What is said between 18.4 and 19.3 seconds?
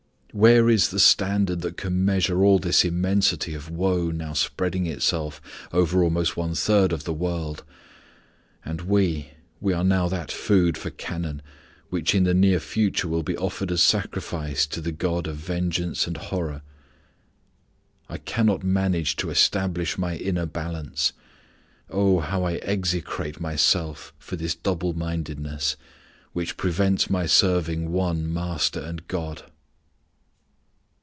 manage